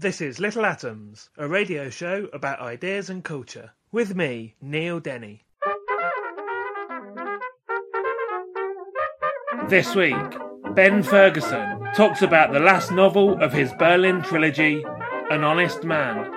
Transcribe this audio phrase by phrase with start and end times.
[0.00, 3.72] This is Little Atoms, a radio show about ideas and culture.
[3.90, 5.42] With me, Neil Denny.
[9.68, 10.14] This week,
[10.76, 14.84] Ben Fergusson talks about the last novel of his Berlin trilogy,
[15.32, 16.32] An Honest Man.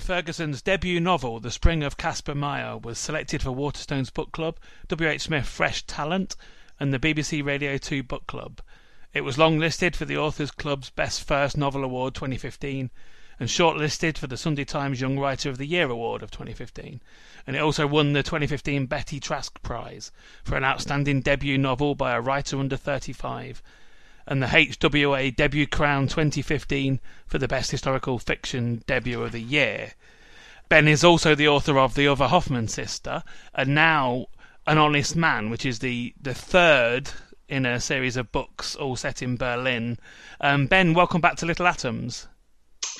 [0.00, 5.22] Fergusson's debut novel, The Spring of Kasper Meyer, was selected for Waterstones Book Club, W.H.
[5.22, 6.36] Smith Fresh Talent,
[6.78, 8.60] and the BBC Radio 2 Book Club.
[9.14, 12.90] It was longlisted for the Authors Club's Best First Novel Award 2015
[13.38, 17.00] and shortlisted for the Sunday Times Young Writer of the Year Award of 2015.
[17.46, 20.12] And it also won the 2015 Betty Trask Prize
[20.44, 23.62] for an outstanding debut novel by a writer under 35
[24.26, 29.92] and the HWA Debut Crown 2015 for the Best Historical Fiction Debut of the Year.
[30.68, 33.22] Ben is also the author of The Other Hoffmann Sister,
[33.54, 34.26] and now
[34.66, 37.10] An Honest Man, which is the, the third
[37.48, 39.98] in a series of books all set in Berlin.
[40.40, 42.26] Um, ben, welcome back to Little Atoms.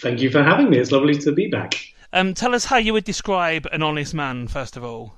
[0.00, 0.78] Thank you for having me.
[0.78, 1.75] It's lovely to be back.
[2.12, 5.14] Um, tell us how you would describe An Honest Man, first of all.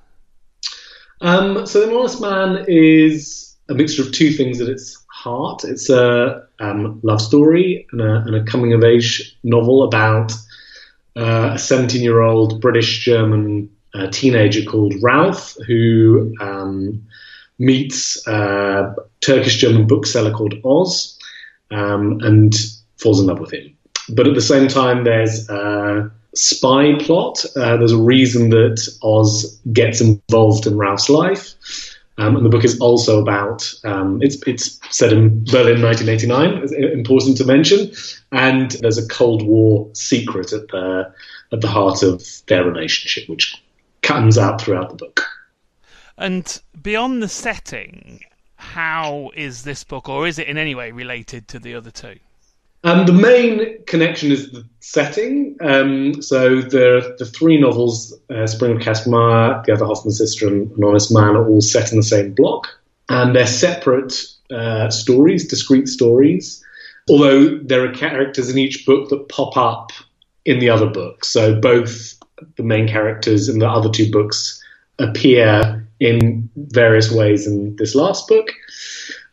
[1.20, 5.64] Um, so, An Honest Man is a mixture of two things at its heart.
[5.64, 10.32] It's a um, love story and a, and a, coming of age novel about
[11.16, 17.04] uh, a 17 year old British German uh, teenager called Ralph who um,
[17.58, 21.18] meets a Turkish German bookseller called Oz
[21.72, 22.54] um, and
[22.98, 23.76] falls in love with him.
[24.10, 27.44] But at the same time, there's a spy plot.
[27.56, 31.54] Uh, there's a reason that Oz gets involved in Ralph's life.
[32.18, 36.92] Um, and the book is also about um, it's it's set in Berlin, 1989.
[36.92, 37.92] Important to mention,
[38.32, 41.12] and there's a Cold War secret at the
[41.52, 43.62] at the heart of their relationship, which
[44.02, 45.22] comes out throughout the book.
[46.16, 48.24] And beyond the setting,
[48.56, 52.18] how is this book, or is it in any way related to the other two?
[52.84, 55.56] Um, the main connection is the setting.
[55.60, 60.70] Um, so the the three novels, uh, Spring of Kasper, The Other Hoffmann Sister, and
[60.72, 62.68] An Honest Man, are all set in the same block,
[63.08, 64.14] and they're separate
[64.50, 66.64] uh, stories, discrete stories.
[67.10, 69.92] Although there are characters in each book that pop up
[70.44, 72.14] in the other book, so both
[72.56, 74.62] the main characters in the other two books
[74.98, 78.52] appear in various ways in this last book,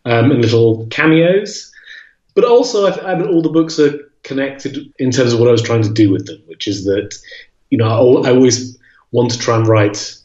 [0.05, 1.71] um, in little cameos.
[2.35, 5.51] But also, I, I mean, all the books are connected in terms of what I
[5.51, 7.15] was trying to do with them, which is that,
[7.69, 8.77] you know, I, I always
[9.11, 10.15] want to try and write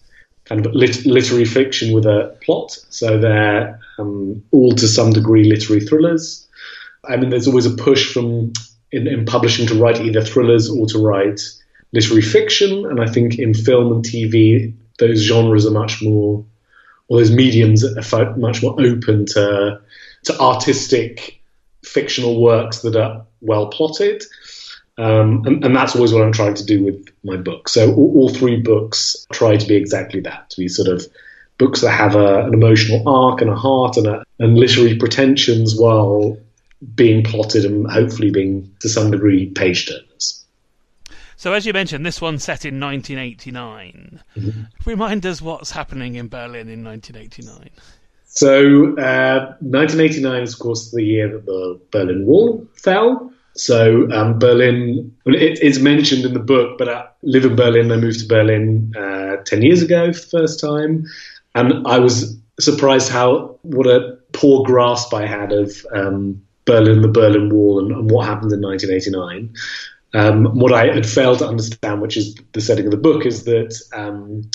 [0.45, 2.77] kind of lit- literary fiction with a plot.
[2.89, 6.47] So they're um, all to some degree literary thrillers.
[7.09, 8.53] I mean, there's always a push from
[8.93, 11.41] in, in, publishing to write either thrillers or to write
[11.93, 12.85] literary fiction.
[12.87, 16.45] And I think in film and TV, those genres are much more,
[17.09, 19.81] or those mediums are much more open to
[20.25, 21.40] to artistic
[21.85, 24.23] fictional works that are well plotted.
[24.99, 27.71] Um, and, and, that's always what I'm trying to do with my book.
[27.71, 31.07] So all, all, three books try to be exactly that, to be sort of
[31.57, 35.75] books that have a, an emotional arc and a heart and, a, and literary pretensions
[35.79, 36.37] while
[36.95, 40.45] being plotted and hopefully being, to some degree, page turners.
[41.37, 44.21] So, as you mentioned, this one's set in 1989.
[44.37, 44.61] Mm-hmm.
[44.85, 47.71] Remind us what's happening in Berlin in 1989.
[48.33, 53.33] So, uh, 1989 is, of course, the year that the Berlin Wall fell.
[53.57, 57.91] So, um, Berlin, it, it's mentioned in the book, but I live in Berlin.
[57.91, 61.07] I moved to Berlin uh, 10 years ago for the first time.
[61.57, 67.09] And I was surprised how, what a poor grasp I had of um, Berlin, the
[67.09, 69.53] Berlin Wall, and, and, what happened in 1989.
[70.15, 73.43] Um, what I had failed to understand, which is the setting of the book, is
[73.45, 74.49] that um,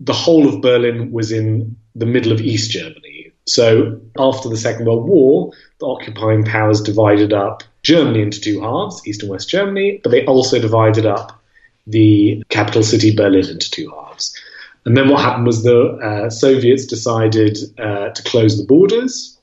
[0.00, 3.32] the whole of Berlin was in the middle of East Germany.
[3.46, 9.06] So after the Second World War, the occupying powers divided up Germany into two halves,
[9.06, 11.40] East and West Germany, but they also divided up
[11.86, 14.34] the capital city Berlin into two halves.
[14.86, 19.38] And then what happened was the uh, Soviets decided uh, to close the borders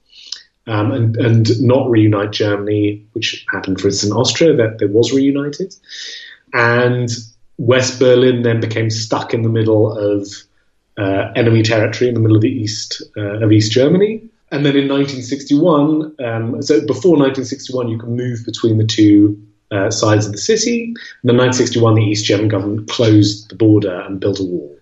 [0.68, 5.14] um, and, and not reunite Germany, which happened, for instance, in Austria, that there was
[5.14, 5.74] reunited.
[6.54, 7.10] And
[7.58, 10.28] West Berlin then became stuck in the middle of
[10.98, 14.22] uh, enemy territory in the middle of the east uh, of East Germany.
[14.52, 19.90] And then in 1961, um, so before 1961, you can move between the two uh,
[19.90, 20.84] sides of the city.
[21.24, 24.78] In 1961, the East German government closed the border and built a wall.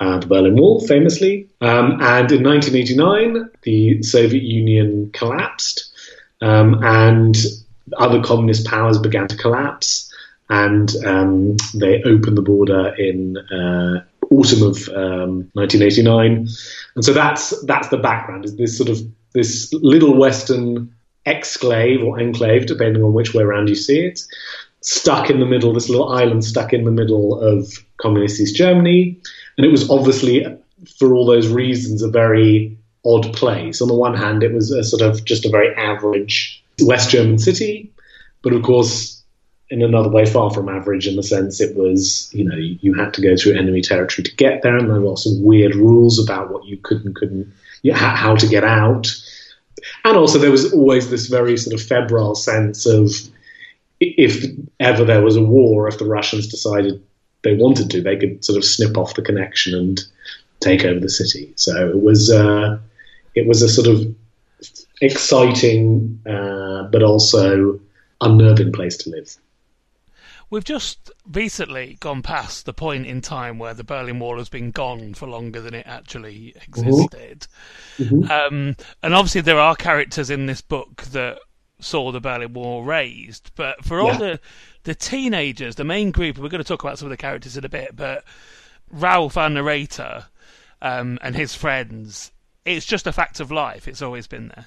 [0.00, 1.48] Uh, the Berlin Wall, famously.
[1.60, 5.92] Um, and in 1989, the Soviet Union collapsed,
[6.40, 7.36] um, and
[7.96, 10.11] other communist powers began to collapse,
[10.52, 14.76] and um, they opened the border in uh, autumn of
[15.54, 16.30] 1989.
[16.30, 16.46] Um,
[16.94, 18.44] and so that's that's the background.
[18.44, 19.00] Is this sort of
[19.32, 20.94] this little Western
[21.24, 24.20] exclave or enclave, depending on which way around you see it,
[24.82, 29.18] stuck in the middle, this little island stuck in the middle of communist East Germany.
[29.56, 30.44] And it was obviously,
[30.98, 32.76] for all those reasons, a very
[33.06, 33.80] odd place.
[33.80, 37.38] On the one hand, it was a sort of just a very average West German
[37.38, 37.90] city,
[38.42, 39.21] but of course,
[39.72, 43.14] in another way, far from average in the sense it was, you know, you had
[43.14, 46.52] to go through enemy territory to get there, and there were of weird rules about
[46.52, 47.50] what you could and couldn't,
[47.94, 49.08] how to get out.
[50.04, 53.12] And also, there was always this very sort of febrile sense of
[53.98, 54.44] if
[54.78, 57.02] ever there was a war, if the Russians decided
[57.42, 60.02] they wanted to, they could sort of snip off the connection and
[60.60, 61.50] take over the city.
[61.56, 62.78] So it was uh,
[63.34, 64.14] it was a sort of
[65.00, 67.80] exciting uh, but also
[68.20, 69.34] unnerving place to live.
[70.52, 74.70] We've just recently gone past the point in time where the Berlin Wall has been
[74.70, 77.46] gone for longer than it actually existed.
[77.96, 78.30] Mm-hmm.
[78.30, 81.38] Um, and obviously, there are characters in this book that
[81.80, 83.50] saw the Berlin Wall raised.
[83.54, 84.18] But for all yeah.
[84.18, 84.40] the,
[84.82, 87.64] the teenagers, the main group, we're going to talk about some of the characters in
[87.64, 88.22] a bit, but
[88.90, 90.26] Ralph, our narrator,
[90.82, 92.30] um, and his friends,
[92.66, 93.88] it's just a fact of life.
[93.88, 94.66] It's always been there.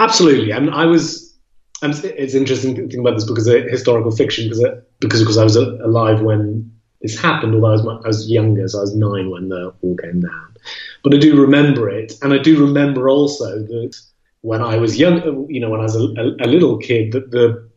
[0.00, 0.50] Absolutely.
[0.50, 1.35] And I was
[1.82, 5.38] and it's interesting to think about this as a historical fiction because it, because because
[5.38, 6.70] I was alive when
[7.02, 9.96] this happened, although I was, I was younger, so I was nine when the wall
[9.96, 10.56] came down.
[11.04, 13.96] But I do remember it, and I do remember also that
[14.40, 17.12] when I was young, uh, you know, when I was a, a, a little kid,
[17.12, 17.68] that the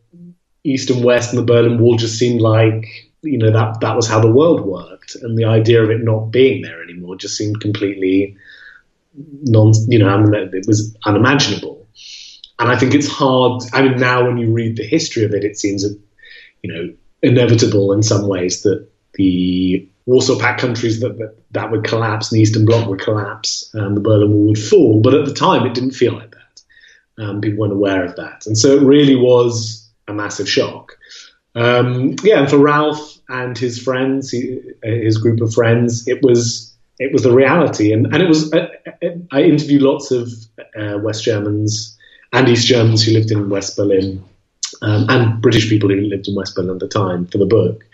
[0.64, 2.86] East and West and the Berlin Wall just seemed like
[3.22, 6.30] you know that that was how the world worked, and the idea of it not
[6.30, 8.36] being there anymore just seemed completely
[9.14, 9.72] non.
[9.88, 11.86] You know, it was unimaginable.
[12.60, 13.62] And I think it's hard.
[13.72, 15.82] I mean, now when you read the history of it, it seems,
[16.62, 21.84] you know, inevitable in some ways that the Warsaw Pact countries that, that, that would
[21.84, 25.00] collapse and the Eastern Bloc would collapse and the Berlin Wall would fall.
[25.00, 27.24] But at the time, it didn't feel like that.
[27.24, 30.96] Um, people weren't aware of that, and so it really was a massive shock.
[31.54, 36.74] Um, yeah, and for Ralph and his friends, he, his group of friends, it was
[36.98, 38.50] it was the reality, and and it was.
[38.54, 38.68] I,
[39.32, 40.32] I interviewed lots of
[40.74, 41.98] uh, West Germans
[42.32, 44.22] and East Germans who lived in West Berlin,
[44.82, 47.84] um, and British people who lived in West Berlin at the time for the book.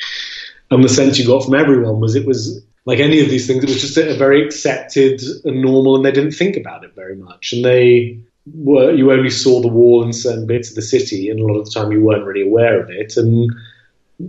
[0.70, 3.64] And the sense you got from everyone was it was like any of these things,
[3.64, 6.94] it was just a, a very accepted and normal, and they didn't think about it
[6.94, 7.52] very much.
[7.52, 8.19] And they
[8.55, 11.58] were, you only saw the wall in certain bits of the city, and a lot
[11.58, 13.16] of the time you weren't really aware of it.
[13.16, 13.52] And,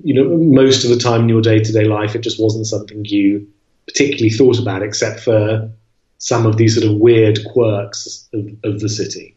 [0.04, 2.66] you know, most of the time in your day to day life, it just wasn't
[2.66, 3.48] something you
[3.86, 5.70] particularly thought about, except for
[6.18, 9.36] some of these sort of weird quirks of, of the city.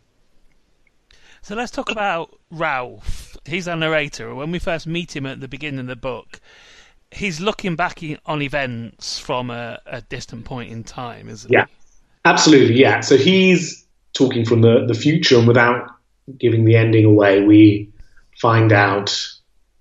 [1.42, 3.36] So let's talk about Ralph.
[3.44, 4.34] He's our narrator.
[4.34, 6.40] When we first meet him at the beginning of the book,
[7.10, 11.66] he's looking back on events from a, a distant point in time, isn't yeah.
[11.66, 11.72] he?
[12.24, 13.00] Absolutely, yeah.
[13.00, 15.88] So he's talking from the, the future, and without
[16.38, 17.90] giving the ending away, we
[18.40, 19.16] find out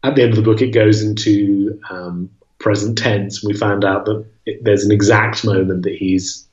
[0.04, 3.44] at the end of the book it goes into um, present tense.
[3.44, 6.48] We found out that it, there's an exact moment that he's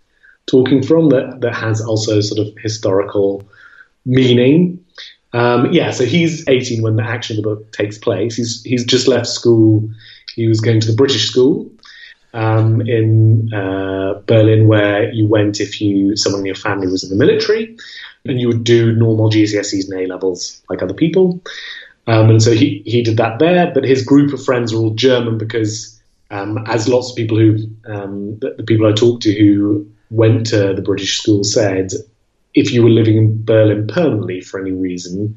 [0.46, 3.48] talking from that, that has also sort of historical
[4.04, 4.84] meaning.
[5.36, 8.36] Um, yeah, so he's 18 when the action of the book takes place.
[8.36, 9.86] He's he's just left school.
[10.34, 11.70] He was going to the British school
[12.32, 17.10] um, in uh, Berlin, where you went if you someone in your family was in
[17.10, 17.76] the military,
[18.24, 21.42] and you would do normal GCSEs and A levels like other people.
[22.06, 23.70] Um, and so he he did that there.
[23.74, 26.00] But his group of friends are all German because,
[26.30, 30.46] um, as lots of people who um, the, the people I talked to who went
[30.46, 31.92] to the British school said,
[32.56, 35.36] if you were living in Berlin permanently for any reason,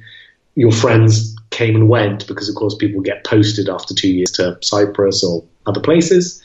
[0.56, 4.58] your friends came and went because, of course, people get posted after two years to
[4.62, 6.42] Cyprus or other places,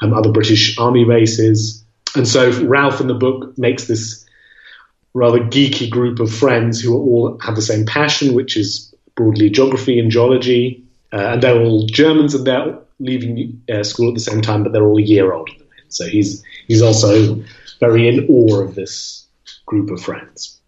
[0.00, 1.82] um, other British army bases.
[2.16, 4.26] And so Ralph in the book makes this
[5.14, 9.98] rather geeky group of friends who all have the same passion, which is broadly geography
[10.00, 10.84] and geology.
[11.12, 14.72] Uh, and they're all Germans and they're leaving uh, school at the same time, but
[14.72, 15.86] they're all a year older than him.
[15.88, 17.40] So he's he's also
[17.78, 19.20] very in awe of this
[19.70, 20.60] group of friends.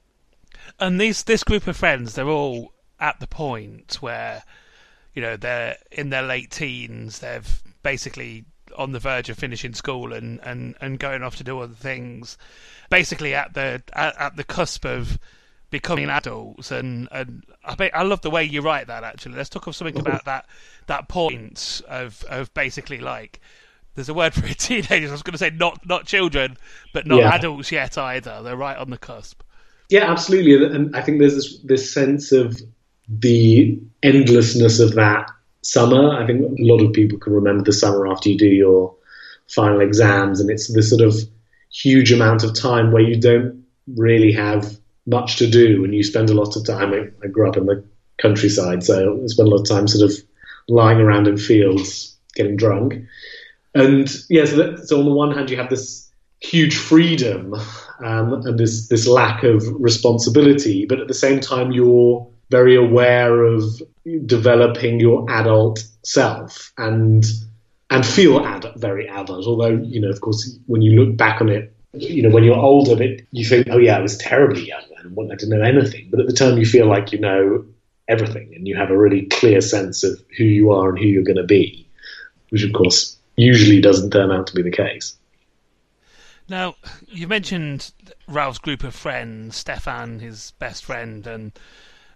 [0.78, 4.44] And these this group of friends, they're all at the point where,
[5.12, 7.18] you know, they're in their late teens.
[7.18, 8.44] They've basically
[8.78, 12.38] on the verge of finishing school and, and, and going off to do other things.
[12.90, 15.18] Basically, at the at, at the cusp of
[15.70, 19.66] becoming adults and and I, I love the way you write that actually let's talk
[19.66, 20.44] of something about that
[20.86, 23.40] that point of of basically like
[23.94, 26.56] there's a word for it teenagers I was going to say not not children
[26.92, 27.34] but not yeah.
[27.34, 29.42] adults yet either they're right on the cusp
[29.88, 32.60] yeah absolutely and I think there's this this sense of
[33.08, 35.30] the endlessness of that
[35.62, 38.94] summer I think a lot of people can remember the summer after you do your
[39.48, 41.14] final exams and it's this sort of
[41.70, 43.64] huge amount of time where you don't
[43.96, 46.92] really have much to do and you spend a lot of time.
[46.92, 47.84] I, I grew up in the
[48.18, 50.16] countryside, so I spent a lot of time sort of
[50.68, 52.94] lying around in fields getting drunk.
[53.74, 56.10] And yeah, so, so on the one hand, you have this
[56.40, 57.54] huge freedom
[58.04, 63.44] um, and this this lack of responsibility, but at the same time, you're very aware
[63.44, 63.64] of
[64.26, 67.24] developing your adult self and
[67.90, 69.46] and feel ad- very adult.
[69.46, 72.56] Although you know, of course, when you look back on it, you know, when you're
[72.56, 76.08] older, you think, oh yeah, I was terribly young and I didn't know anything.
[76.10, 77.64] But at the time, you feel like you know
[78.08, 81.22] everything and you have a really clear sense of who you are and who you're
[81.22, 81.86] going to be,
[82.50, 85.16] which of course usually doesn't turn out to be the case.
[86.48, 86.74] Now,
[87.08, 87.92] you mentioned
[88.28, 91.52] Ralph's group of friends, Stefan, his best friend, and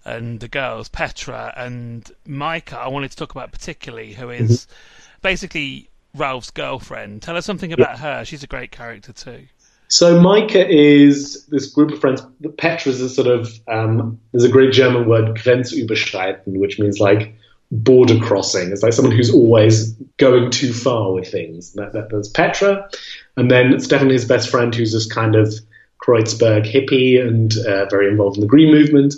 [0.04, 2.78] and the girls, Petra and Micah.
[2.78, 5.18] I wanted to talk about particularly, who is mm-hmm.
[5.20, 7.22] basically Ralph's girlfriend.
[7.22, 8.18] Tell us something about yeah.
[8.18, 8.24] her.
[8.24, 9.46] She's a great character too.
[9.88, 12.24] So Micah is this group of friends.
[12.58, 17.36] Petra is a sort of um, there's a great German word grenzüberschreiten, which means like
[17.70, 18.70] border crossing.
[18.70, 21.72] It's like someone who's always going too far with things.
[21.74, 22.88] That, that, that's Petra,
[23.36, 25.54] and then Stefan, his best friend, who's this kind of
[26.02, 29.14] Kreuzberg hippie and uh, very involved in the Green Movement,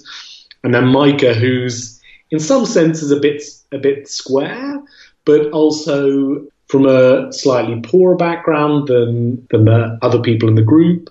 [0.64, 2.00] and then Micah, who's
[2.30, 4.80] in some senses a bit a bit square,
[5.24, 11.10] but also from a slightly poorer background than than the other people in the group,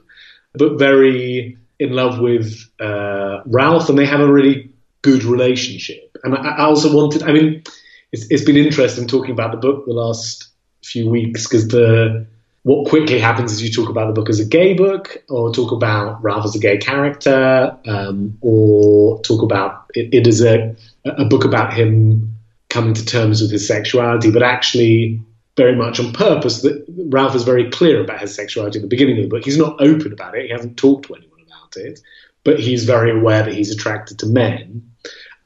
[0.53, 6.07] but very in love with uh, Ralph, and they have a really good relationship.
[6.24, 7.63] And I, also wanted, I mean,
[8.12, 10.47] it's, it's been interesting talking about the book the last
[10.83, 12.25] few weeks because the
[12.63, 15.71] what quickly happens is you talk about the book as a gay book, or talk
[15.71, 21.24] about Ralph as a gay character, um, or talk about it, it as a a
[21.24, 22.36] book about him
[22.69, 24.31] coming to terms with his sexuality.
[24.31, 25.21] But actually,
[25.55, 29.17] very much on purpose that Ralph is very clear about his sexuality at the beginning
[29.17, 29.45] of the book.
[29.45, 30.45] He's not open about it.
[30.45, 32.01] He hasn't talked to anyone about it,
[32.43, 34.91] but he's very aware that he's attracted to men.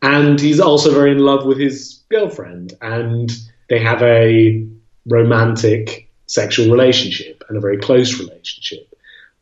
[0.01, 2.73] And he's also very in love with his girlfriend.
[2.81, 3.31] And
[3.69, 4.67] they have a
[5.05, 8.93] romantic sexual relationship and a very close relationship.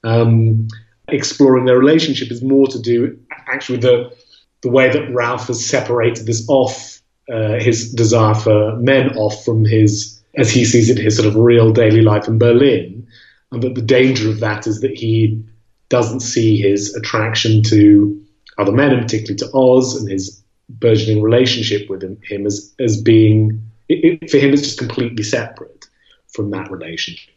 [0.04, 0.68] Um,
[1.08, 4.16] exploring their relationship is more to do actually with the,
[4.62, 7.02] the way that Ralph has separated this off,
[7.32, 11.36] uh, his desire for men off from his as he sees it, his sort of
[11.36, 13.08] real daily life in Berlin.
[13.52, 15.44] And that the danger of that is that he
[15.90, 18.24] doesn't see his attraction to
[18.58, 23.02] other men, and particularly to Oz, and his burgeoning relationship with him, him as, as
[23.02, 25.88] being, it, it, for him, it's just completely separate
[26.28, 27.34] from that relationship.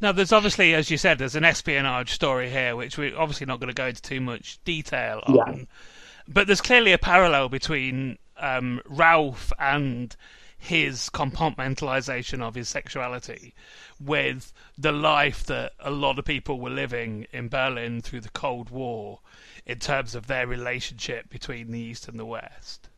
[0.00, 3.60] Now, there's obviously, as you said, there's an espionage story here, which we're obviously not
[3.60, 5.36] going to go into too much detail on.
[5.36, 5.64] Yeah.
[6.26, 10.16] But there's clearly a parallel between um, Ralph and
[10.60, 13.54] his compartmentalization of his sexuality
[13.98, 18.68] with the life that a lot of people were living in Berlin through the Cold
[18.68, 19.20] War
[19.64, 22.88] in terms of their relationship between the East and the West.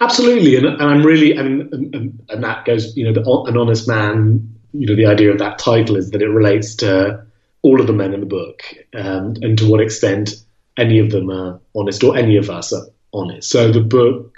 [0.00, 3.88] Absolutely, and, and I'm really, and, and, and, that goes, you know, the, an honest
[3.88, 4.54] man.
[4.72, 7.24] You know, the idea of that title is that it relates to
[7.62, 8.62] all of the men in the book,
[8.94, 10.34] um, and to what extent
[10.76, 13.50] any of them are honest, or any of us are honest.
[13.50, 14.34] So the book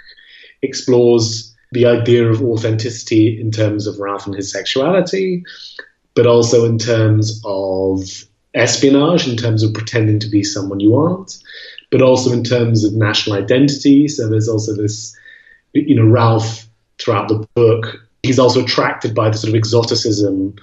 [0.61, 5.43] explores the idea of authenticity in terms of Ralph and his sexuality,
[6.15, 8.03] but also in terms of
[8.53, 11.37] espionage, in terms of pretending to be someone you aren't,
[11.89, 14.07] but also in terms of national identity.
[14.07, 15.15] So there's also this,
[15.73, 16.67] you know, Ralph
[16.99, 20.55] throughout the book, he's also attracted by the sort of exoticism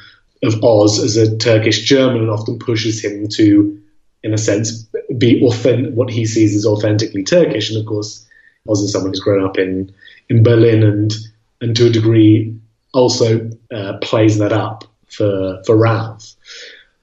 [0.43, 3.81] of Oz as a Turkish German and often pushes him to,
[4.23, 4.87] in a sense,
[5.17, 7.71] be authentic, what he sees as authentically Turkish.
[7.71, 8.28] And of course,
[8.67, 9.93] also someone who's grown up in
[10.29, 11.13] in Berlin and
[11.61, 12.55] and to a degree
[12.95, 16.35] also uh, plays that up for for Ralph.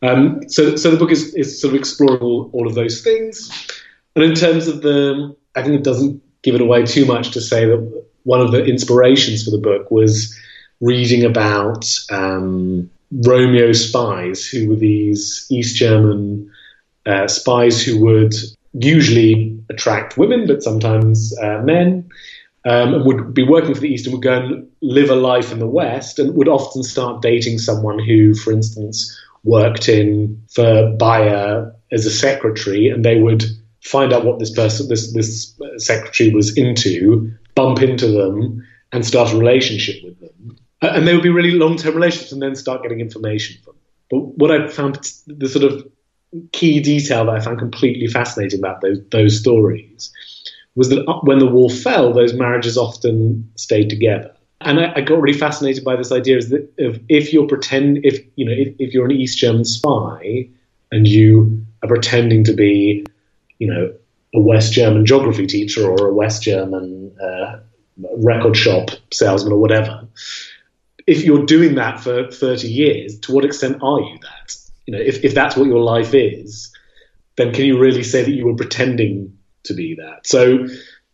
[0.01, 3.51] Um, so so the book is, is sort of exploring all, all of those things.
[4.15, 7.41] And in terms of the, I think it doesn't give it away too much to
[7.41, 10.33] say that one of the inspirations for the book was
[10.79, 16.49] reading about um, Romeo spies, who were these East German
[17.05, 18.33] uh, spies who would
[18.73, 22.09] usually attract women, but sometimes uh, men,
[22.65, 25.51] um, and would be working for the East and would go and live a life
[25.51, 30.95] in the West, and would often start dating someone who, for instance, worked in for
[30.97, 33.43] Bayer as a secretary, and they would
[33.81, 39.31] find out what this person, this this secretary was into, bump into them, and start
[39.31, 40.57] a relationship with them.
[40.81, 43.81] And they would be really long term relationships, and then start getting information from them.
[44.09, 44.95] But what I found
[45.27, 45.87] the sort of
[46.51, 50.11] key detail that I found completely fascinating about those those stories
[50.75, 54.35] was that when the wall fell, those marriages often stayed together.
[54.61, 58.05] And I, I got really fascinated by this idea is that if, if you're pretend
[58.05, 60.49] if you know if, if you're an East German spy
[60.91, 63.05] and you are pretending to be
[63.59, 63.93] you know,
[64.33, 67.59] a West German geography teacher or a West German uh,
[68.17, 70.05] record shop salesman or whatever.
[71.07, 74.34] If you're doing that for 30 years, to what extent are you that?
[74.85, 76.71] You know, if, if that's what your life is,
[77.37, 80.27] then can you really say that you were pretending to be that?
[80.27, 80.67] So,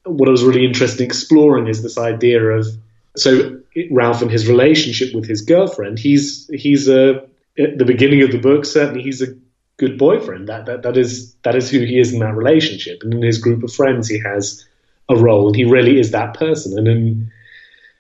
[0.05, 2.67] what I was really interested in exploring is this idea of
[3.15, 3.59] so
[3.91, 5.99] Ralph and his relationship with his girlfriend.
[5.99, 9.35] He's he's a at the beginning of the book certainly he's a
[9.77, 10.47] good boyfriend.
[10.47, 12.99] That, that that is that is who he is in that relationship.
[13.01, 14.65] And in his group of friends, he has
[15.09, 16.77] a role, and he really is that person.
[16.77, 17.31] And in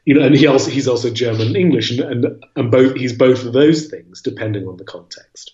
[0.05, 3.13] you know, and he also he's also German and English, and, and and both he's
[3.13, 5.53] both of those things depending on the context.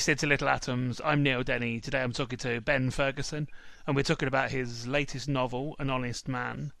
[0.00, 0.98] Listening to Little Atoms.
[1.04, 1.78] I'm Neil Denny.
[1.78, 3.46] Today I'm talking to Ben Fergusson,
[3.86, 6.72] and we're talking about his latest novel, An Honest Man.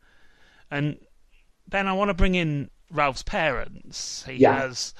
[0.70, 0.96] And
[1.68, 4.24] Ben, I want to bring in Ralph's parents.
[4.26, 4.58] He Yeah.
[4.60, 4.94] has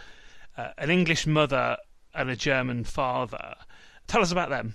[0.59, 1.79] uh, an English mother
[2.15, 3.55] and a German father.
[4.07, 4.75] Tell us about them.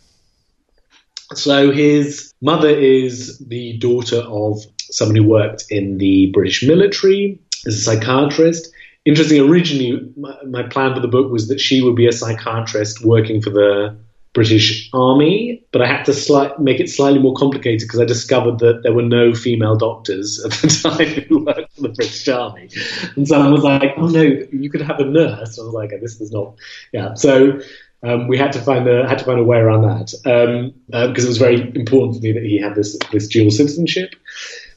[1.35, 7.75] So his mother is the daughter of someone who worked in the British military as
[7.75, 8.71] a psychiatrist.
[9.05, 13.05] Interesting, originally, my, my plan for the book was that she would be a psychiatrist
[13.05, 13.95] working for the
[14.33, 18.59] British Army, but I had to slight, make it slightly more complicated because I discovered
[18.59, 22.69] that there were no female doctors at the time who worked for the British Army,
[23.15, 25.91] and so I was like, "Oh no, you could have a nurse." I was like,
[26.01, 26.55] "This is not,
[26.91, 27.61] yeah." So
[28.03, 31.07] um, we had to find a had to find a way around that um, uh,
[31.07, 34.15] because it was very important to me that he had this this dual citizenship.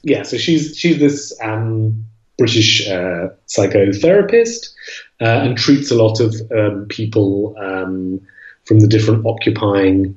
[0.03, 2.05] Yeah, so she's she's this um,
[2.39, 4.71] British uh, psychotherapist
[5.21, 8.21] uh, and treats a lot of um, people um,
[8.65, 10.15] from the different occupying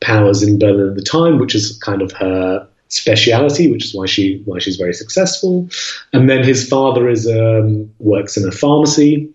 [0.00, 4.06] powers in Berlin at the time, which is kind of her speciality, which is why
[4.06, 5.68] she why she's very successful.
[6.12, 9.28] And then his father is um, works in a pharmacy,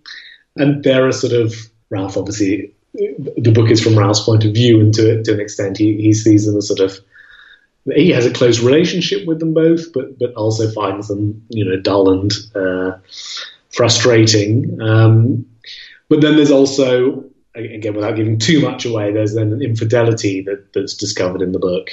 [0.56, 1.54] and there are sort of
[1.90, 5.78] Ralph obviously the book is from Ralph's point of view, and to, to an extent,
[5.78, 7.00] he, he sees them as sort of
[7.94, 11.80] he has a close relationship with them both, but but also finds them you know
[11.80, 12.98] dull and uh,
[13.70, 14.80] frustrating.
[14.82, 15.46] Um,
[16.10, 20.74] but then there's also again without giving too much away, there's then an infidelity that,
[20.74, 21.90] that's discovered in the book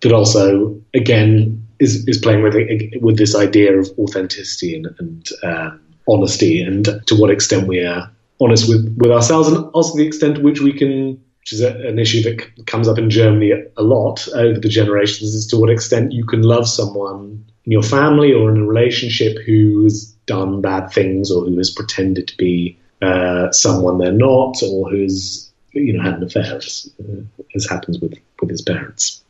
[0.00, 2.54] that also again is is playing with
[3.00, 8.10] with this idea of authenticity and, and um, honesty and to what extent we are
[8.40, 11.76] honest with, with ourselves and also the extent to which we can which is a,
[11.86, 15.58] an issue that c- comes up in Germany a lot over the generations, is to
[15.58, 20.06] what extent you can love someone in your family or in a relationship who has
[20.24, 25.52] done bad things or who has pretended to be uh, someone they're not or who's
[25.72, 27.20] you know had an affair, as, uh,
[27.54, 29.22] as happens with with his parents.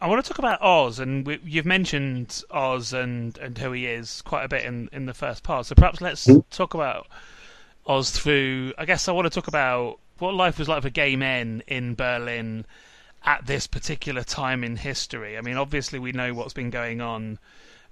[0.00, 3.86] I want to talk about Oz, and we, you've mentioned Oz and, and who he
[3.86, 5.66] is quite a bit in, in the first part.
[5.66, 6.38] So perhaps let's mm-hmm.
[6.52, 7.08] talk about
[7.84, 8.74] Oz through.
[8.78, 11.94] I guess I want to talk about what life was like for gay men in
[11.94, 12.66] Berlin
[13.24, 15.36] at this particular time in history.
[15.36, 17.38] I mean, obviously we know what's been going on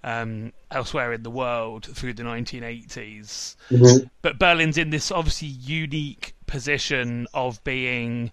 [0.05, 4.07] um, elsewhere in the world through the 1980s, mm-hmm.
[4.23, 8.31] but Berlin's in this obviously unique position of being,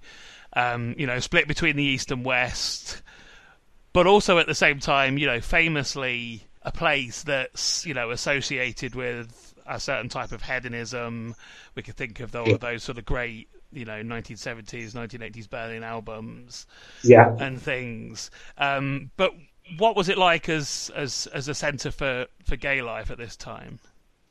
[0.53, 3.01] um, you know, split between the east and west,
[3.91, 8.95] but also at the same time, you know, famously a place that's you know associated
[8.95, 11.36] with a certain type of hedonism.
[11.75, 15.83] We could think of all of those sort of great, you know, 1970s, 1980s Berlin
[15.83, 16.65] albums,
[17.03, 18.31] yeah, and things.
[18.57, 19.33] Um, but
[19.77, 23.36] what was it like as as as a centre for for gay life at this
[23.36, 23.79] time?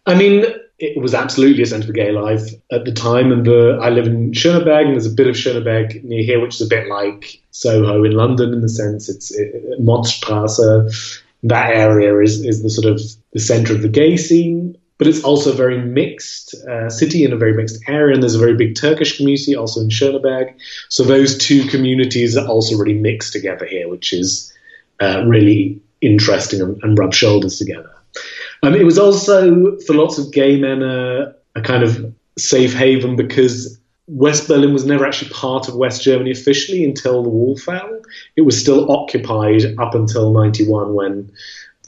[0.05, 0.45] I mean,
[0.81, 3.31] it was absolutely a centre for gay life at the time.
[3.31, 6.57] And the, I live in Schöneberg, and there's a bit of Schöneberg near here, which
[6.57, 11.21] is a bit like Soho in London in the sense it's it, Motzstrasse.
[11.45, 13.01] That area is, is the sort of
[13.33, 17.33] the centre of the gay scene but it's also a very mixed uh, city in
[17.33, 20.55] a very mixed area, and there's a very big Turkish community also in Schöneberg.
[20.91, 24.53] So those two communities are also really mixed together here, which is
[25.01, 27.91] uh, really interesting and, and rub shoulders together.
[28.63, 33.17] Um, it was also for lots of gay men a, a kind of safe haven
[33.17, 38.03] because West Berlin was never actually part of West Germany officially until the wall fell.
[38.37, 41.33] It was still occupied up until 91 when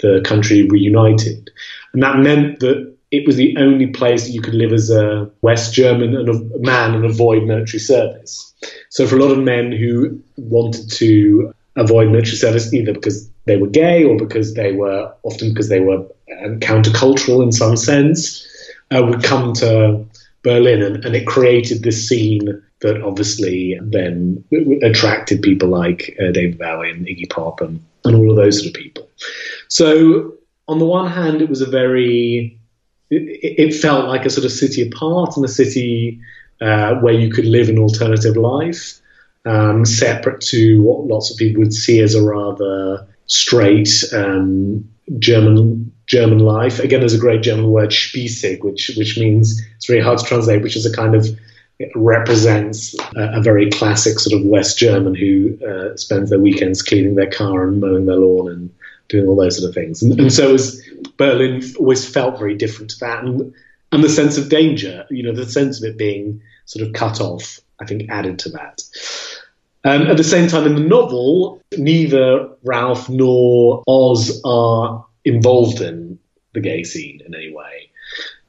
[0.00, 1.52] the country reunited.
[1.92, 5.30] And that meant that it was the only place that you could live as a
[5.42, 8.52] West German and a man and avoid military service.
[8.90, 13.56] So for a lot of men who wanted to avoid military service, either because they
[13.56, 15.98] were gay or because they were often because they were
[16.42, 18.46] um, countercultural in some sense,
[18.90, 20.04] uh, would come to
[20.42, 24.44] Berlin, and, and, it created this scene that obviously then
[24.82, 28.68] attracted people like uh, David Bowie and Iggy Pop and, and all of those sort
[28.68, 29.08] of people.
[29.68, 30.34] So
[30.68, 32.58] on the one hand, it was a very
[33.10, 36.20] it, it, felt like a sort of city apart and a city
[36.60, 39.00] uh, where you could live an alternative life,
[39.44, 44.88] um, separate to what lots of people would see as a rather straight um,
[45.18, 46.78] German German life.
[46.80, 50.62] Again, there's a great German word Spießig, which which means it's very hard to translate,
[50.62, 51.26] which is a kind of
[51.94, 57.16] represents a, a very classic sort of West German who uh, spends their weekends cleaning
[57.16, 58.70] their car and mowing their lawn and
[59.14, 60.02] doing all those sort of things.
[60.02, 60.82] And, and so was
[61.16, 63.54] Berlin always felt very different to that, and
[63.92, 67.20] and the sense of danger, you know, the sense of it being sort of cut
[67.20, 68.82] off, I think added to that.
[69.84, 76.18] Um, at the same time, in the novel, neither Ralph nor Oz are involved in
[76.54, 77.90] the gay scene in any way.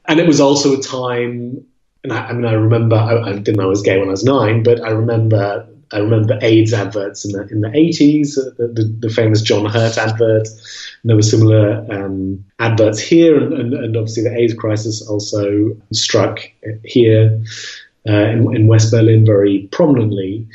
[0.06, 1.64] And it was also a time,
[2.02, 4.12] and I, I mean, I remember, I, I, didn't know I was gay when I
[4.12, 8.50] was nine, but I remember I remember AIDS adverts in the in the 80s, uh,
[8.58, 10.48] the, the, the famous John Hurt advert.
[10.48, 15.76] And there were similar um, adverts here, and, and, and, obviously the AIDS crisis also
[15.92, 16.40] struck
[16.84, 17.40] here
[18.08, 20.48] uh, in, in West Berlin very prominently.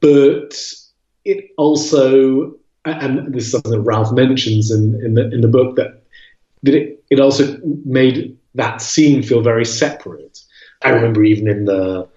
[0.00, 0.60] But
[1.24, 5.76] it also, and this is something that Ralph mentions in, in the in the book,
[5.76, 6.02] that
[6.64, 10.40] that it, it also made that scene feel very separate.
[10.82, 12.08] I remember even in the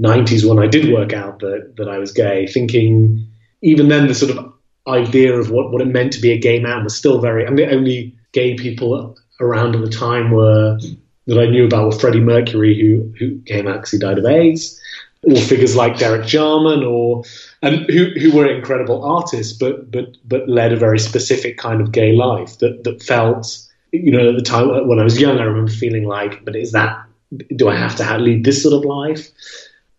[0.00, 3.26] 90s when I did work out that, that I was gay, thinking
[3.62, 4.52] even then the sort of
[4.86, 7.46] idea of what, what it meant to be a gay man was still very.
[7.46, 10.78] I mean, the only gay people around at the time were
[11.26, 14.26] that I knew about were Freddie Mercury, who who came out because he died of
[14.26, 14.78] AIDS,
[15.22, 17.24] or figures like Derek Jarman, or
[17.62, 21.92] and who who were incredible artists, but but but led a very specific kind of
[21.92, 23.60] gay life that that felt.
[23.92, 26.72] You know, at the time when I was young, I remember feeling like, but is
[26.72, 27.06] that
[27.54, 29.30] do I have to lead this sort of life?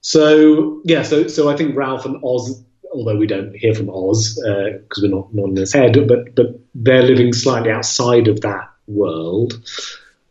[0.06, 2.64] So yeah, so so I think Ralph and Oz,
[2.94, 6.36] although we don't hear from Oz because uh, we're not, not in his head, but
[6.36, 9.60] but they're living slightly outside of that world.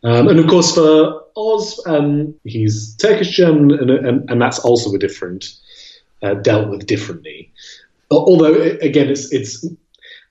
[0.04, 4.94] Um, and of course, for Oz, um, he's Turkish German, and, and, and, that's also
[4.94, 5.52] a different
[6.22, 7.50] uh, dealt with differently.
[8.12, 9.66] Although again, it's it's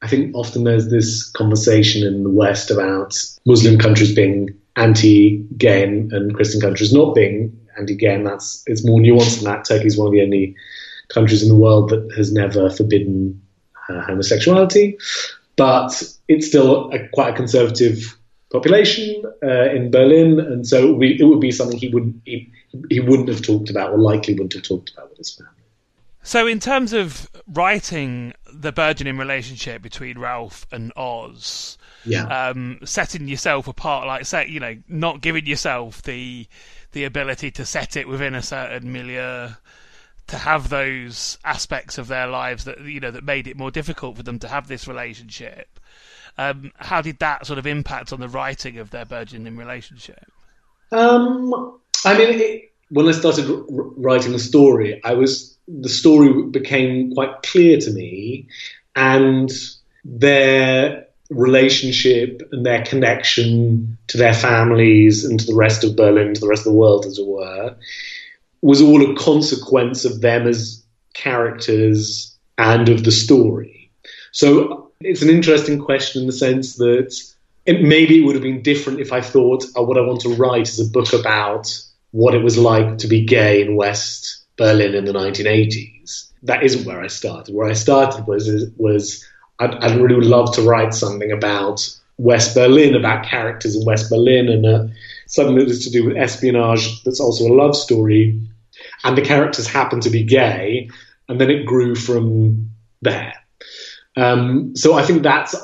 [0.02, 6.34] I think often there's this conversation in the West about Muslim countries being anti-gay and
[6.34, 9.66] Christian countries not being and that's it's more nuanced than that.
[9.66, 10.56] Turkey is one of the only
[11.10, 13.42] countries in the world that has never forbidden
[13.90, 14.98] uh, homosexuality,
[15.56, 18.18] but it's still a, quite a conservative
[18.52, 22.16] population uh, in Berlin, and so it would, be, it would be something he wouldn't
[22.26, 22.52] he,
[22.90, 25.52] he wouldn't have talked about, or likely wouldn't have talked about with his family.
[26.26, 33.28] So, in terms of writing the burgeoning relationship between Ralph and Oz, yeah, um, setting
[33.28, 36.48] yourself apart, like say, you know, not giving yourself the
[36.94, 39.50] the ability to set it within a certain milieu,
[40.28, 44.16] to have those aspects of their lives that you know that made it more difficult
[44.16, 45.80] for them to have this relationship.
[46.38, 50.26] Um, how did that sort of impact on the writing of their burgeoning relationship?
[50.92, 56.44] Um, I mean, it, when I started r- writing the story, I was the story
[56.44, 58.48] became quite clear to me,
[58.96, 59.52] and
[60.06, 66.42] their relationship and their connection to their families and to the rest of Berlin, to
[66.42, 67.76] the rest of the world, as it were,
[68.62, 73.92] was all a consequence of them as characters and of the story.
[74.32, 77.14] So it's an interesting question in the sense that
[77.66, 80.36] it, maybe it would have been different if I thought oh, what I want to
[80.36, 81.68] write is a book about
[82.12, 86.30] what it was like to be gay in West Berlin in the 1980s.
[86.44, 87.56] That isn't where I started.
[87.56, 89.26] Where I started was was
[89.60, 91.88] I'd, I'd really love to write something about
[92.18, 94.88] West Berlin, about characters in West Berlin, and uh,
[95.28, 98.40] something that is to do with espionage that's also a love story.
[99.04, 100.90] And the characters happen to be gay,
[101.28, 102.70] and then it grew from
[103.02, 103.34] there.
[104.16, 105.56] Um, so I think that's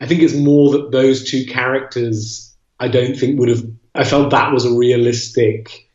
[0.00, 4.30] I think it's more that those two characters I don't think would have I felt
[4.30, 5.88] that was a realistic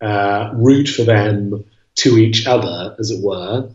[0.00, 1.64] uh, route for them
[1.96, 3.70] to each other, as it were.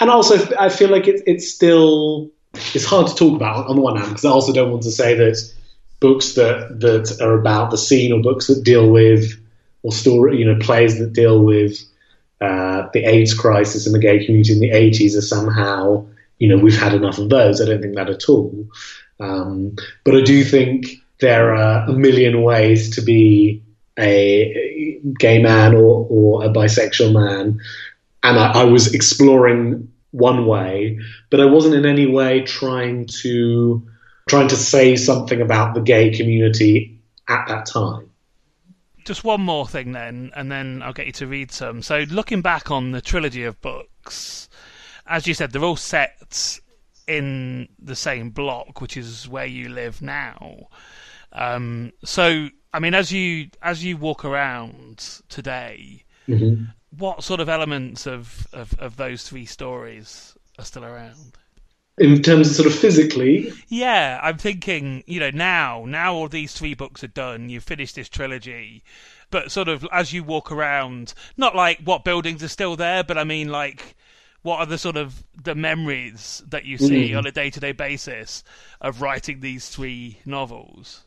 [0.00, 2.30] And also I feel like it, it's still
[2.74, 4.90] it's hard to talk about on the one hand because I also don't want to
[4.90, 5.38] say that
[6.00, 9.32] books that that are about the scene or books that deal with
[9.82, 11.78] or story you know plays that deal with
[12.40, 16.06] uh, the AIDS crisis in the gay community in the 80s are somehow
[16.38, 17.60] you know we've had enough of those.
[17.60, 18.66] I don't think that at all.
[19.20, 20.86] Um, but I do think
[21.20, 23.62] there are a million ways to be
[23.98, 27.60] a gay man or, or a bisexual man,
[28.22, 33.84] and I, I was exploring one way, but I wasn't in any way trying to
[34.28, 38.08] trying to say something about the gay community at that time.
[39.04, 41.82] Just one more thing then, and then I'll get you to read some.
[41.82, 44.48] So, looking back on the trilogy of books,
[45.06, 46.60] as you said, they're all set
[47.08, 50.68] in the same block, which is where you live now.
[51.32, 56.66] Um, so, I mean, as you as you walk around today, mm-hmm
[56.98, 61.36] what sort of elements of, of, of those three stories are still around?
[61.98, 63.52] in terms of sort of physically.
[63.68, 67.94] Yeah, I'm thinking, you know, now, now all these three books are done, you've finished
[67.94, 68.82] this trilogy,
[69.30, 73.18] but sort of as you walk around, not like what buildings are still there, but
[73.18, 73.96] I mean like
[74.42, 77.18] what are the sort of the memories that you see mm.
[77.18, 78.44] on a day-to-day basis
[78.80, 81.04] of writing these three novels?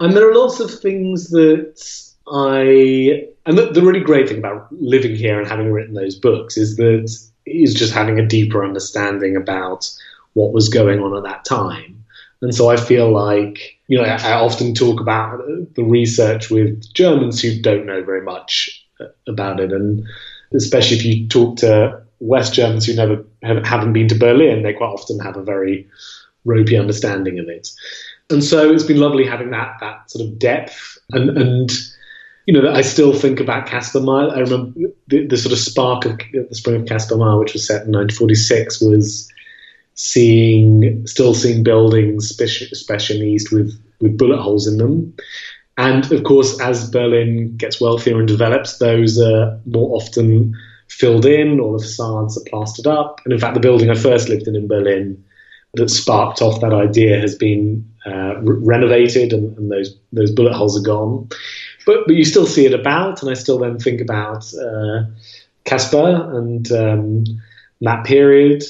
[0.00, 4.68] And there are lots of things that I and the, the, really great thing about
[4.72, 9.36] living here and having written those books is that is just having a deeper understanding
[9.36, 9.90] about
[10.34, 12.04] what was going on at that time.
[12.42, 15.40] And so I feel like you know I, I often talk about
[15.74, 20.04] the research with Germans who don't know very much uh, about it, and
[20.54, 24.72] especially if you talk to West Germans who never have, haven't been to Berlin, they
[24.72, 25.88] quite often have a very
[26.44, 27.68] ropey understanding of it.
[28.30, 31.70] And so it's been lovely having that that sort of depth and and
[32.48, 34.30] you know, I still think about Kasper Meyer.
[34.30, 37.66] I remember the, the, sort of spark of the spring of Kasper Meyer, which was
[37.66, 39.30] set in 1946, was
[39.96, 45.14] seeing, still seeing buildings, especially in the East, with, with bullet holes in them.
[45.76, 50.56] and of course, as Berlin gets wealthier and develops, those are more often
[50.88, 53.20] filled in or the facades are plastered up.
[53.26, 55.22] And in fact, the building I first lived in in Berlin
[55.74, 60.54] that sparked off that idea has been uh, re- renovated and, and, those those bullet
[60.54, 61.28] holes are gone.
[61.88, 65.04] But, but you still see it about, and I still then think about uh,
[65.64, 67.24] Kasper and um,
[67.80, 68.62] that period.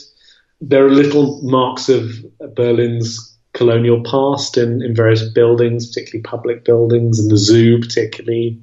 [0.61, 2.13] There are little marks of
[2.55, 8.57] Berlin's colonial past in, in various buildings, particularly public buildings, and the zoo, particularly,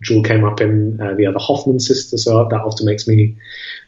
[0.00, 2.24] which all came up in uh, the other Hoffmann sisters.
[2.24, 3.36] So that often makes me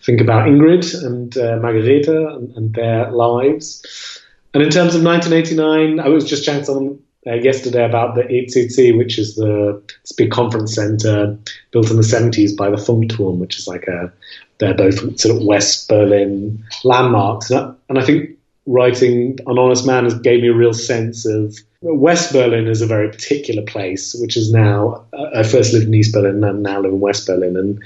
[0.05, 4.23] think about Ingrid and uh, Margareta and, and, their lives.
[4.55, 8.97] And in terms of 1989, I was just chatting on uh, yesterday about the ECC,
[8.97, 9.81] which is the
[10.17, 11.39] big conference center
[11.71, 14.13] built in the 70s by the Funkturm, which is like a
[14.59, 17.51] they're both sort of West Berlin landmarks.
[17.51, 18.31] And I think
[18.67, 22.87] writing An Honest Man has gave me a real sense of West Berlin is a
[22.87, 25.05] very particular place, which is now,
[25.35, 27.57] I first lived in East Berlin and now live in West Berlin.
[27.57, 27.83] And,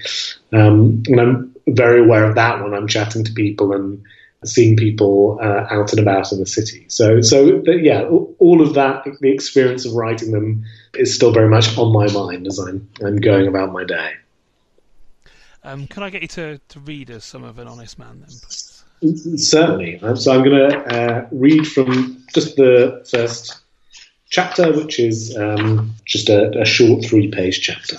[0.53, 4.03] um, and I'm very aware of that when I'm chatting to people and
[4.45, 6.85] seeing people uh, out and about in the city.
[6.89, 11.77] So, so yeah, all of that, the experience of writing them is still very much
[11.79, 14.13] on my mind as I'm, I'm going about my day.
[15.65, 18.29] Um, can I get you to, to read us some of An Honest Man then,
[18.29, 18.85] please?
[19.37, 20.01] Certainly.
[20.01, 23.59] Um, so I'm going to uh, read from just the first
[24.29, 27.99] chapter, which is um, just a, a short three page chapter.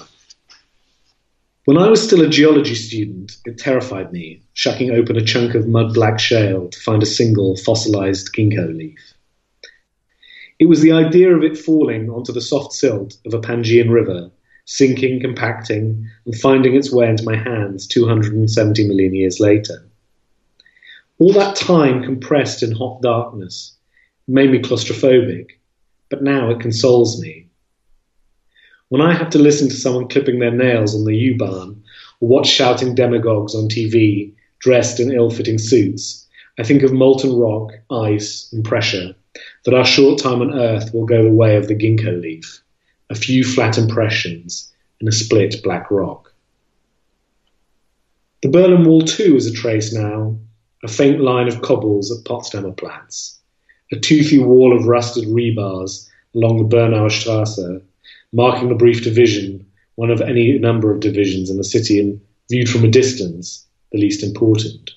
[1.67, 5.67] When I was still a geology student, it terrified me, shucking open a chunk of
[5.67, 9.13] mud black shale to find a single fossilized ginkgo leaf.
[10.59, 14.31] It was the idea of it falling onto the soft silt of a Pangean river,
[14.63, 19.85] sinking, compacting, and finding its way into my hands 270 million years later.
[21.19, 23.75] All that time compressed in hot darkness
[24.25, 25.47] made me claustrophobic,
[26.09, 27.46] but now it consoles me.
[28.89, 31.83] When I have to listen to someone clipping their nails on the U-Bahn
[32.19, 36.25] or watch shouting demagogues on TV dressed in ill-fitting suits,
[36.57, 39.13] I think of molten rock, ice, and pressure,
[39.65, 42.63] that our short time on Earth will go the way of the ginkgo leaf,
[43.09, 46.33] a few flat impressions in a split black rock.
[48.41, 50.37] The Berlin Wall too is a trace now
[50.83, 53.39] a faint line of cobbles at Potsdamer Platz,
[53.91, 57.81] a toothy wall of rusted rebars along the Bernauer Strasse,
[58.31, 59.65] marking the brief division,
[59.95, 63.99] one of any number of divisions in the city and viewed from a distance, the
[63.99, 64.91] least important.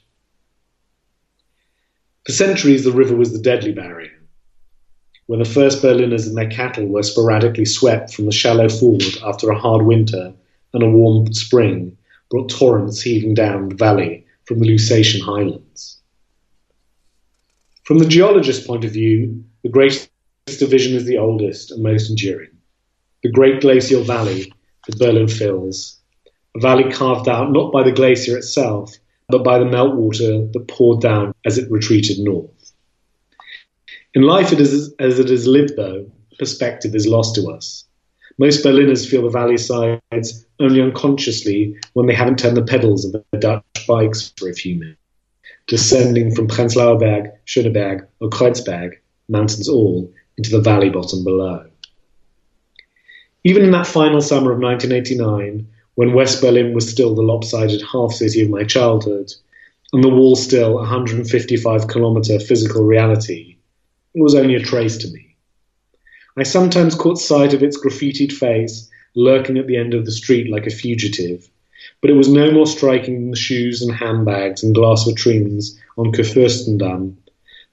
[2.27, 4.11] For centuries, the river was the deadly barrier.
[5.27, 9.49] When the first Berliners and their cattle were sporadically swept from the shallow ford after
[9.51, 10.33] a hard winter
[10.75, 11.96] and a warm spring
[12.31, 15.99] brought torrents heaving down the valley from the Lusatian highlands.
[17.85, 20.11] From the geologist's point of view, the greatest
[20.46, 22.51] division is the oldest and most enduring.
[23.22, 24.52] The great glacial valley
[24.87, 25.98] that Berlin fills,
[26.56, 28.96] a valley carved out not by the glacier itself,
[29.28, 32.72] but by the meltwater that poured down as it retreated north.
[34.14, 37.85] In life, it is, as it is lived, though, perspective is lost to us.
[38.38, 43.12] Most Berliners feel the valley sides only unconsciously when they haven't turned the pedals of
[43.12, 44.98] their Dutch bikes for a few minutes,
[45.68, 48.94] descending from Prenzlauer Berg, Schöneberg, or Kreuzberg,
[49.28, 51.69] mountains all, into the valley bottom below.
[53.42, 58.12] Even in that final summer of 1989, when West Berlin was still the lopsided half
[58.12, 59.33] city of my childhood,
[59.94, 63.57] and the wall still a 155 kilometre physical reality,
[64.14, 65.37] it was only a trace to me.
[66.37, 70.50] I sometimes caught sight of its graffitied face lurking at the end of the street
[70.50, 71.48] like a fugitive,
[72.03, 76.12] but it was no more striking than the shoes and handbags and glass vitrines on
[76.12, 77.14] Kurfürstendamm,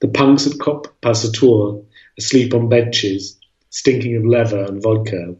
[0.00, 1.82] the punks at Kottbusser Tor
[2.16, 5.36] asleep on benches, stinking of leather and vodka.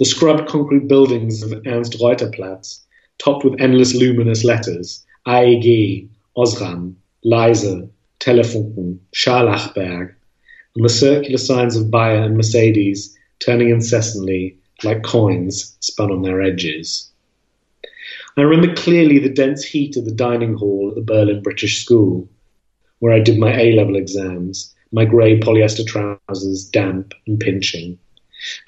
[0.00, 2.86] The scrubbed concrete buildings of Ernst Reuter Platz,
[3.18, 6.08] topped with endless luminous letters, AEG,
[6.38, 7.86] Osram, Leise,
[8.18, 10.14] Telefunken, Scharlachberg,
[10.74, 16.40] and the circular signs of Bayer and Mercedes turning incessantly like coins spun on their
[16.40, 17.10] edges.
[18.38, 22.26] I remember clearly the dense heat of the dining hall at the Berlin British School,
[23.00, 27.98] where I did my A level exams, my grey polyester trousers damp and pinching.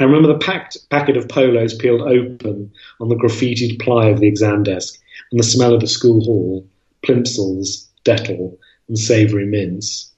[0.01, 2.71] I remember the packed packet of polos peeled open
[3.01, 5.01] on the graffitied ply of the exam desk,
[5.31, 6.67] and the smell of the school hall,
[7.03, 8.57] plimsolls, Dettol,
[8.89, 10.11] and savoury mints.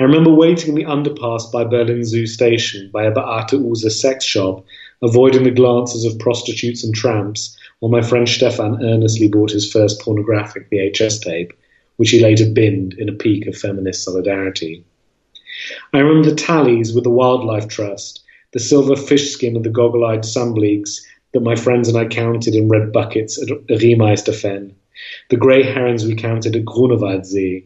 [0.00, 4.24] I remember waiting in the underpass by Berlin Zoo station by a Beate Uhse sex
[4.24, 4.64] shop,
[5.02, 10.00] avoiding the glances of prostitutes and tramps, while my friend Stefan earnestly bought his first
[10.00, 11.52] pornographic VHS tape,
[11.96, 14.84] which he later binned in a peak of feminist solidarity.
[15.92, 18.21] I remember the tallies with the Wildlife Trust,
[18.52, 21.00] the silver fish skin of the goggle eyed sunbleaks
[21.32, 24.72] that my friends and I counted in red buckets at Riemeisterfenn,
[25.30, 27.64] the grey herons we counted at Grunewaldsee,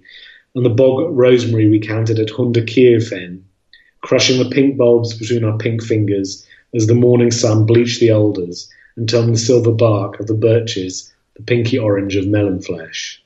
[0.55, 3.41] and the bog rosemary we counted at Hundekehlefenn,
[4.01, 8.71] crushing the pink bulbs between our pink fingers as the morning sun bleached the alders
[8.97, 13.23] and turned the silver bark of the birches the pinky orange of melon flesh.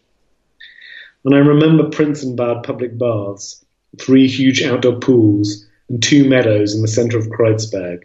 [1.24, 3.64] And I remember Prinzenbad public baths,
[3.98, 8.04] three huge outdoor pools, and two meadows in the centre of Kreuzberg,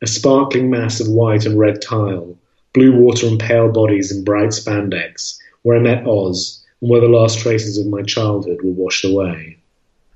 [0.00, 2.38] a sparkling mass of white and red tile,
[2.72, 7.08] blue water and pale bodies in bright spandex, where I met Oz, and where the
[7.08, 9.58] last traces of my childhood were washed away.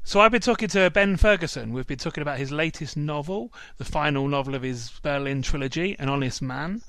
[0.05, 1.73] So I've been talking to Ben Fergusson.
[1.73, 6.09] We've been talking about his latest novel, the final novel of his Berlin trilogy, An
[6.09, 6.81] Honest Man,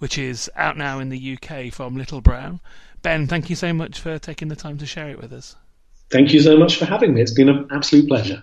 [0.00, 2.60] which is out now in the UK from Little Brown.
[3.00, 5.56] Ben, thank you so much for taking the time to share it with us.
[6.10, 7.22] Thank you so much for having me.
[7.22, 8.42] It's been an absolute pleasure.